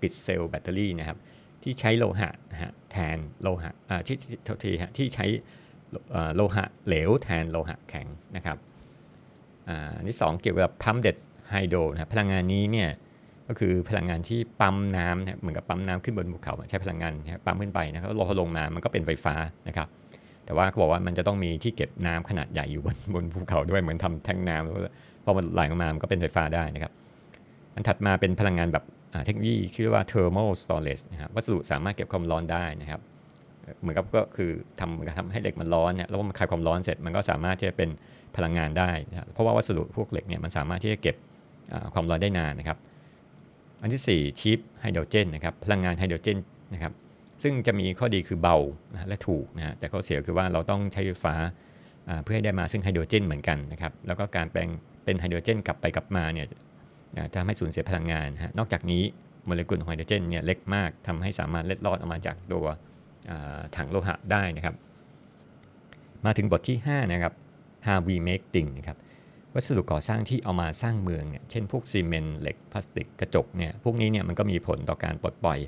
[0.00, 1.18] ปิดเซลล์แบตเตอรี่นะครับ
[1.62, 3.72] ที่ใช้โลหะนะฮะแทนโลหะ
[4.06, 5.26] ที่โทษทีฮะที่ใช้
[6.34, 8.56] โลหะเหลวแทนโลหะแข็งนะครับ
[9.96, 11.16] อันที่2เกี่ยวกับพัมเด็ด
[11.50, 12.90] ไฮโดรนะพลังงานนี้เนี่ย
[13.48, 17.12] ก็คือพลังงานที่ปั๊มน้ำนะเหมือนกับปั๊มน้ำขึ้นบนภูเขาใช้พลังงาน
[17.46, 19.34] ปั๊มขึ้นไปนะครับพอลงมามันก็เป็นไฟฟ้า
[19.68, 19.88] นะครับ
[20.44, 26.92] แต่ว่าเขาบอกว่ามันจะต้องมีที่เก็บน้ำขนาดใหญ่อยู่บนบนภูเขาด้วยเหมือนทำแท่งน้ำพอมันไหลออกมามันก็เป็นไฟฟ้าได้นะครับ
[27.74, 28.84] อันถัดมาเป็นพลังงานแบบ
[29.24, 33.00] เทคโนโลยีชื่อว่า thermal storage นะครับวัสดุสามารถเก็บความร้อนได้นะครับ
[33.80, 37.90] เหมือนกับก็คือทำเหมือนกับทำให้เหล็กมันร้อนเนี่ยแล้วมันคลายความร้อนเสร็จมันก็สามารถที่จะเป็น
[38.36, 41.16] พลังงานได้นะเพราะว่าวัสดุพวกเหล็กเนี่ยมันสามารถที่จะเก็บ
[41.94, 42.78] ความร้อนได้นานนะครับ
[43.82, 46.38] อันที่4ชีพไฮโดรเจนนะครับพลังงานไฮโดรเจน
[46.74, 46.92] นะครับ
[47.42, 48.56] ซึ่งจะมีข้อดีคือเบา
[49.08, 51.34] และถูกนะแต่ข้อเสียคือว่าเราต้องใช้ไฟฟ้า
[52.24, 54.68] เพื่อให้ได้มาซึ่งไฮโดรเจนเหมือนกันนะครับแล้วก็การแปลง
[55.04, 56.46] เป็นไฮโดรเจนกลับไปกลับมาเนี่ย
[57.32, 59.02] จะทำให้สูญเสียพลังงานฮะนอกจากนี้
[59.46, 62.66] โมเลกุลของไฮโดรเจนเนี่ยเล็กมากทำให้สามารถเล็ดลอดออกมาจากตัว
[63.76, 64.74] ถังโลหะได้นะครับ
[66.24, 67.32] มาถึงบทที่ 5 นะครับ
[67.86, 68.98] how we make things นะครับ
[69.54, 75.58] วัสดุก่อสร้างที่เอามาสร้างเมืองเนี่ยเช่นพวกซีเมนต์เหล็กพลาสติกกระจกเนี่ยพวกนี้เนี่ยมันก็มีผลต่อการปลดปล่อย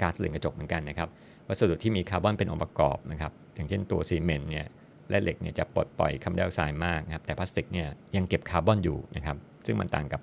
[0.00, 1.08] ก๊าซเรือนกระจกเหมือนกันนะครับ
[1.48, 4.66] วัสดุที่มีคาร์บอนเป็นองค์ประกอบนะครับ อย่างเช่นตัวซีเมนต์เนี่ย
[5.10, 10.22] และเหล็กเนี่ยจะปลดปล่อยคาร์บอนไดออกไซด์มากนะครับแต่พลาสติกเนี่ยยังเก็บคาร์บอนอยู่นะครับซึ่งมันต่างกับ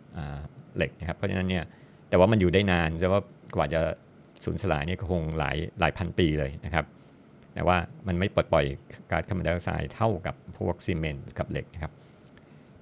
[0.75, 1.63] เหล็กนะครับเพราะฉะนั้นเนี่ย
[2.09, 3.21] แต่ว่ามันอยู่ได้นานจะว่า
[3.55, 3.81] กว่าจะ
[4.45, 6.85] สูญสลายนี่คงหลายหลายพันปีเลยนะครับ
[7.53, 7.77] แต่ว่า
[8.07, 8.65] มันไม่ปลดปล่อย
[9.11, 11.91] ก๊าซคาร์บอนไดออกไซด์เท่ากับพวกซีเมนต์กับเหล็กนะครับ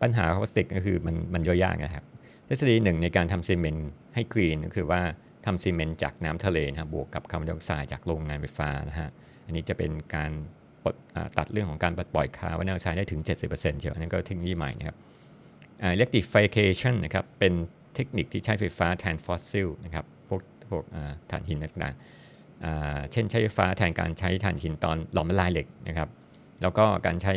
[0.02, 2.06] ปัญหาพลาสติกก็คือมันมันย่อยยากนะครับ
[2.48, 5.02] ทฤษฎีหนึ่งในการทำซีเมนต์ให้ green ก็คือว่า
[5.45, 9.10] ทำซีเมนต์จากน้ำทะเลนะครับบวกกับคาร์บอนไดออกไซด์จากโรงงานไฟฟ้านะฮะ
[9.45, 10.32] อันนี้จะเป็นการ
[11.38, 14.98] ตัดเรื่องของการปลดปล่อยคาร์บอนไดออกไซด์ได้ถึง 70%เชียวอันนั้นก็เทคโนโลยีใหม่นะครับ
[15.95, 17.54] electrification นะครับเป็น
[17.95, 20.06] เทคนิคที่ใช้ไฟฟ้าแทนฟอสซิลนะครับ
[20.71, 20.84] พวก
[21.32, 26.10] ถ่านหินต่างๆเช่นใช้ไฟฟ้าแทนการใช้ถ่านหินตอนหลอมละลายเหล็กนะครับ
[26.62, 27.34] แล้วก็การใช้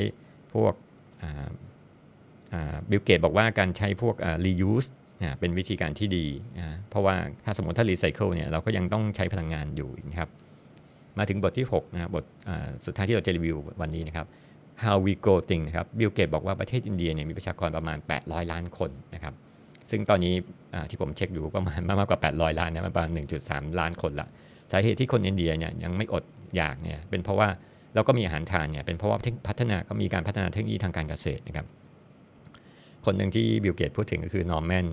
[0.55, 0.75] พวก
[2.91, 4.15] บิลเกตบอกว่าการใช้พวก
[4.47, 4.89] reuse
[5.41, 6.27] เป็นวิธีการที่ดี
[6.89, 7.15] เพราะว่า
[7.45, 10.29] ถ้าสมมติถ้ารีไซเคิลเนี่ยเราก็ยังต้องใช้พลังงานอยู่นะครับ
[11.19, 12.25] มาถึงบทที่6นะบท
[12.87, 14.27] สุดท้ายที่เราจะรีวิววันนี้นะครับ
[14.85, 19.35] How we grow things นะครับบิลเกตบอกว่าประเทศอินเดียเนี่ยมีประชากรประมาณ 800 ล้านคนนะครับ
[19.93, 20.35] ซึ่งตอนนี้
[20.91, 23.11] ที่ผมเช็คอยู่ประมาณมากกว่า 800 ล้านนะประมาณ
[23.45, 24.29] 1.3 ล้านคนละ
[24.73, 26.25] สาเหตุที่คนอินเดียเนี่ยยังไม่อด
[26.57, 27.49] อยากเนี่ยเป็นเพราะว่า
[27.95, 31.67] เราก็มีอาหารทานเนี่ยเป็นเพราะว่าพัฒนาก็มีการพัฒนาเทคโนโลยีทางการเกษตรนะครับ
[33.07, 34.87] คนหนึ่งที่บิลเกตพูดถึงก็คือนอร์แมน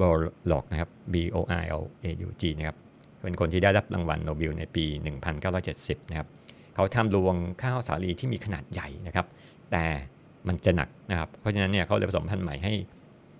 [0.00, 0.20] บอล
[0.52, 2.76] ล็อกนะครับ B O R L A U G นะครับ
[3.22, 4.84] เป็นคนที่ได้รับรางวัลโนเบลในปี
[5.48, 6.28] 1970 นะครับ
[6.74, 9.26] เขาทำรวงข้าวสาลีที่มีขนาดใหญ่นะครับ
[9.70, 9.84] แต่
[10.48, 12.72] มันจะหนักนะครับ เพราะฉะนั้นเนี่ยเขาเลยผสมพันธุ์ใหม่ให้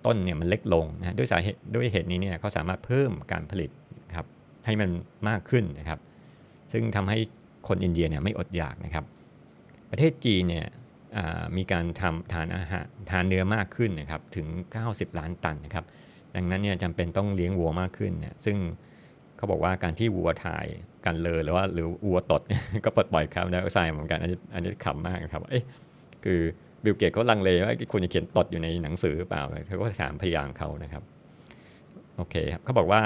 [0.05, 3.69] ต้นเนี่ยมันเล็กลงนะด้วยสาเหตุด้วยเหตุนี้เนี่ยเขาสามารถเพิ่มการผลิต
[4.17, 4.27] ครับ
[4.65, 4.89] ให้มัน
[5.29, 5.99] มากขึ้นนะครับ
[6.71, 7.17] ซึ่งทำให้
[7.67, 9.05] คนอินเดียเนี่ยไม่อดอยากนะครับ
[9.91, 10.67] ประเทศจีนเนี่ย
[11.57, 14.47] มีการทำทานอาหารทานเนื้อมากขึ้นนะครับถึง
[14.83, 15.85] 90 ล้านตันนะครับ
[16.35, 18.57] ดังนั้นเนี่ยจำเป็นต้องเลี้ยงวัวมากขึ้นเนี่ยซึ่ง
[19.37, 20.65] เขาบอกว่าการที่วัวถ่าย
[21.05, 22.41] กันเลยหรือว่าหรือวัวตด
[22.85, 25.63] ก็ปลดปล่อยคาร์บอนไดออกไซด์เหมือนกันอันนี้อันนี้ขำมากครับเอ๊ะ
[26.23, 26.41] คือ
[26.83, 31.03] บิลเกตเขาลังเลว่าควรจะเขียนตดอยู่ในหนังสือหรือเปล่าเขาก็ถามภรรยาเขานะครับ
[32.17, 33.01] โอเคครับเขาบอกว่า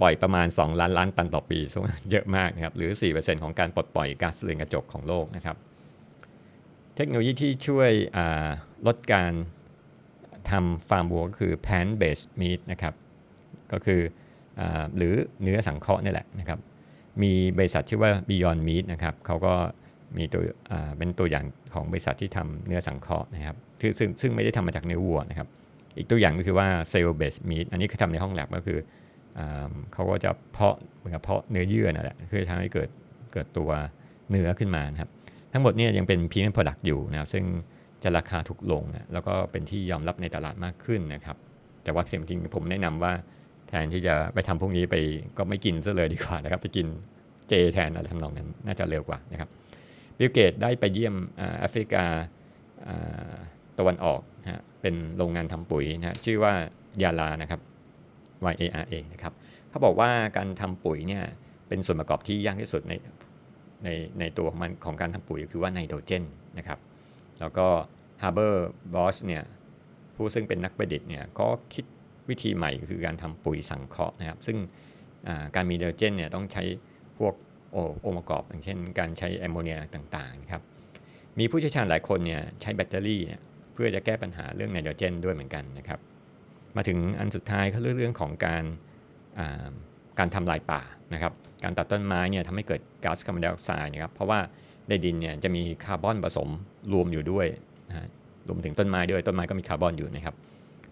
[0.00, 5.56] ปล่อยประมาณ 2 ล้านล้านตันต่อปีซึ่งเยอะมากนะครับหรือ 4%ของการปลดปล่อยก๊าซเรือนกระจกของโลกนะครับ
[6.96, 7.90] เทคโนโลยีที่ช่วย
[8.86, 9.32] ลดการ
[10.50, 12.94] ทำฟาร์มวัวก็คือ plant based meat นะครับ
[13.72, 14.00] ก็คือ
[14.60, 14.62] อ
[14.96, 16.58] หรือเนื้อสังเคราะห์นี่แหละนะครับ
[17.22, 19.54] มีบริษัทชื่อว่า Beyond Meat นะครับเขาก็
[20.18, 20.42] มีตัว
[20.98, 21.44] เป็นตัวอย่าง
[21.74, 23.56] ของบริษัทที่ทำเนื้อสังเคราะห์นะครับ
[23.98, 25.48] ซึ่งซึ่งไม่ได้ทำมาจากเนื้อวัวนะครับ
[25.96, 28.78] อีกตัวอย่างก็คือว่า Cell Based Meat อันนี้คือทำในห้องแลบก็คือ
[29.92, 32.88] เขาก็จะเพาะเหมือนกับเพาะเนื้อเยื่อนั่นแหละเพื่อทำให้เกิด
[33.32, 33.70] เกิดตัว
[34.30, 35.10] เนื้อขึ้นมานะครับ
[35.52, 37.44] ทั้งหมดนี่ยังเป็น premium product อยู่นะครับ ซึ่ง
[38.02, 41.36] จะราคาถูกลงนะแล้วก็เป็นที่ยอมรับในตลาดมากขึ้นนะครับ
[41.84, 43.12] แต่ว่าสิ่งจริงผมแนะนำว่า
[43.68, 44.94] แทนที่จะไปทำพวกนี้ไป
[45.38, 46.86] ก็ไม่กินซะเลยดีกว่านะครับ ไปกิน
[47.48, 49.48] เจแทนอะไรทำนองนั้นน่าจะเร็วกว่านะครับ
[50.18, 51.14] บิลเกตได้ไปเยี่ยม
[51.58, 52.04] แอฟริกา
[53.78, 56.52] ตะวันออกนะเป็นโรงงานทำปุ๋ยนะชื่อว่า
[57.02, 57.60] ยารานะครับ
[58.52, 59.32] Y A R A นะครับ
[59.68, 61.24] เขาบอกว่าการทำปุ๋ยเนี่ย
[61.68, 62.94] เป็นส่วนประกอบที่ยากที่สุดใน
[63.84, 63.88] ใน
[64.20, 66.24] ในตัวของมันของการทำปุ๋ยคือว่าไนโตรเจน
[66.58, 66.78] นะครับ
[67.40, 67.66] แล้วก็
[68.22, 69.42] ฮาร์เบอร์บอสเนี่ย
[70.14, 71.84] ผู้ซึ่งเป็นนักประดิษฐ์เนี่ยก็คิด
[72.28, 74.56] วิธีใหม่คือการทำปุ๋ยสังเคราะห์นะครับ ซึ่ง
[75.54, 76.62] การมีไนโตรเจนเนี่ยต้องใช้
[77.18, 77.34] พวก
[77.76, 80.62] องค์ประกอบอย่างเช่น การใช้แอมโมเนียต่างๆครับ
[81.38, 83.40] มีผู้เชี่ยวชาญหลายคนเนี่ยใช้แบตเตอรี่เนี่ย
[83.72, 85.98] เพื่อจะแก้ปัญหาเรื่องไนโตรเจนด้วยเหมือนกันนะครับ
[86.76, 88.64] มาถึงอันสุดท้ายเขาเรื่องเรื่องของการ
[90.18, 90.82] การทำลายป่า
[91.14, 91.32] นะครับ
[91.64, 94.38] การตัดต้นไม้เนี่ยทำให้เกิดก๊าซคาร์บอนไดออกไซด์นะครับเพราะว่า
[94.88, 96.48] ในดินเนี่ยจะมีคาร์บอนผสม
[96.92, 97.46] รวมอยู่ด้วย
[97.88, 98.06] นะ
[98.48, 100.34] รวมถึงต้นไม้ด้วยต้นไม้ก็มีคาร์บอนอยู่นะครับ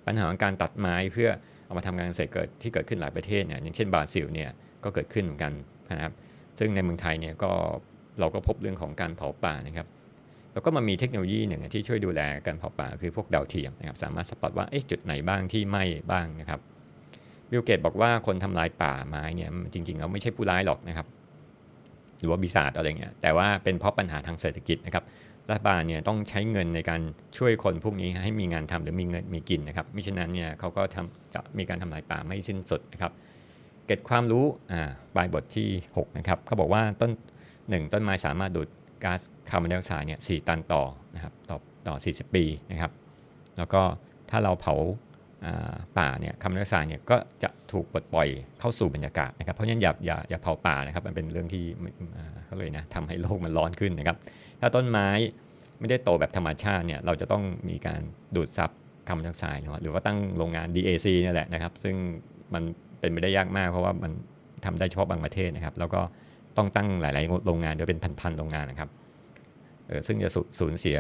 [0.06, 1.28] ปัญหาของการตัดไม้เพื่อ
[1.66, 4.50] เอามาทำการเกษตรเกิดที่เกิดขึ้นหลายประเทศเนี่ยอย่างเช่นบราซิลเนี่ย
[4.84, 5.52] ก็เกิดขึ้นเหมือนกัน
[5.90, 6.12] นะครับ
[6.61, 7.53] ซึ่งในเมืองไทยเนี่ยก็
[8.20, 9.87] เราก็พบเรื่องของการเผาป่านะครับ
[10.53, 16.61] แล้วก็มามีเทคโนโลยีหนึ่งที่ช่วยดูแลการเผาป่าคือพวกดาวเทียมนะครับสามารถ spot ว่าจุดไหนบ้างที่ไหม้บ้างนะครับ
[17.51, 21.07] บิลเกตบอกว่าคนทำลายป่าไม้เนี่ยจริงๆแล้วไม่ใช่ผู้ร้ายหรอกนะครับ
[22.18, 25.05] หรือว่าปีศาจอะไรเงี้ยแต่ว่าเป็นเพราะปัญหาทางเศรษฐกิจนะครับ
[25.49, 27.01] รัฐบาลเนี่ยต้องใช้เงินในการ
[27.38, 33.12] ช่วยคนพวกนี้ให้มีงานทำหรือมีเงินมีกินนะครับมิฉะนั้นเนี่ยเขาก็ทำจะมีการทำลายป่าไม่สิ้นสุดนะครับ
[33.90, 34.83] เก็บความรู้อ่า
[35.14, 37.11] ปลายบทที่ 6 นะครับเขาบอกว่าต้น
[37.68, 38.68] หนึ่งต้นไม้สามารถดูด
[39.05, 40.83] ก๊าซคาร์บอนไดออกไซด์เนี่ยสี่ตันต่อ
[41.14, 42.92] นะครับต่อต่อ 40 ปีนะครับ
[43.59, 43.83] แล้วก็
[44.31, 44.74] ถ้าเราเผา
[45.98, 48.29] ป่าเนี่ยคาร์บอนไดออกไซด์เนี่ยก็จะถูกปลดปล่อย
[48.61, 51.64] เข้าสู่บรรยากาศนะครับ เพราะฉะนั้นอย่าอย่าอย่าเผาป่านะครับ มันเป็นเรื่องที่
[52.44, 54.16] เขาเลยนะทำให้โลกมันร้อนขึ้นนะครับ
[54.61, 55.09] ถ้าต้นไม้
[55.81, 58.00] ไม่ได้โตแบบธรรมชาติเนี่ยเราจะต้องมีการ
[58.37, 58.70] ดูดซับ
[59.07, 61.96] คาร์บอนไดออกไซด์หรือว่าตั้งโรงงาน DAC นี่แหละนะครับ ซึ่ง
[62.55, 62.64] มัน
[63.00, 64.12] เป็นไปได้ยากมาก เพราะว่ามัน
[64.64, 66.00] ทำได้เฉพาะบางประเทศนะครับ แล้วก็
[66.56, 68.88] ต้องตั้งหลาย ๆ โรงงานโดยเป็นพัน ๆ โรงงานนะครับ
[69.86, 70.98] เออซึ่งจะสูญเสีย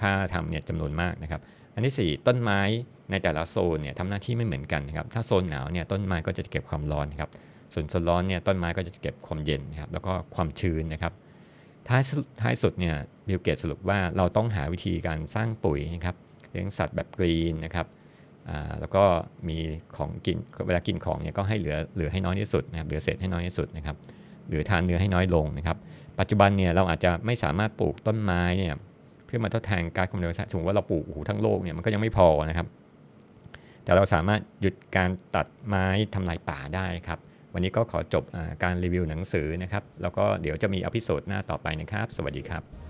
[0.00, 1.40] ค่าทำเนี่ยจำนวนมากนะครับ
[1.74, 2.60] อันที่ 4 ต้นไม้
[3.10, 7.30] ในแต่ละโซนเนี่ยทำหน้าที่ไม่เหมือนกันนะครับ ถ้าโซนหนาวเนี่ยต้นไม้ก็จะเก็บความร้อนนครับ
[7.74, 11.12] ส่วนโซนร้อนเนี่ยต้นไม้ก็จะเก็บความเย็นนะครับ แล้วก็ความชื้นนะครับ
[11.88, 12.02] ท้าย
[12.40, 12.94] ท้ายสุดเนี่ย
[13.28, 16.16] บิลเกตสรุปว่าเราต้องหาวิธีการสร้างปุ๋ยนะครับ
[16.50, 17.86] เลี้ยงสัตว์แบบ green นะครับ
[18.80, 19.04] แล้วก็
[19.48, 19.58] มี
[19.96, 23.96] ของกินเวลากินของเนี่ยก็ให้เหลือเหลือให้น้อยที่สุดนะครับเหลือเศษให้น้อยที่สุดนะครับ
[24.48, 25.76] หรือทานเนื้อให้น้อยลงนะครับ
[26.18, 28.74] ปัจจุบันเนี่ยเราอาจจะไม่สามารถปลูกต้นไม้เนี่ย
[29.24, 32.66] เพื่อมาทดแทนการคอมเมอร์สมมติว่าเราปลูกหูทั้งโลกเนี่ยมันก็ยังไม่พอนะครับ
[33.84, 37.18] แต่เราสามารถหยุดการตัดไม้ทำลายป่าได้ครับ
[37.54, 38.24] วันนี้ก็ขอจบ
[38.62, 42.83] การรีวิวหนังสือนะครับ แล้วก็เดี๋ยวจะมี episode หน้าต่อไปนะครับ สวัสดีครับ